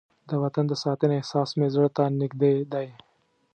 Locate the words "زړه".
1.75-1.89